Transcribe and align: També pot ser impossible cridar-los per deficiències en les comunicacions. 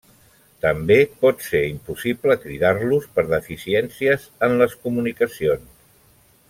També 0.65 0.95
pot 1.25 1.43
ser 1.49 1.61
impossible 1.73 2.39
cridar-los 2.47 3.07
per 3.19 3.27
deficiències 3.35 4.27
en 4.49 4.59
les 4.63 4.77
comunicacions. 4.87 5.75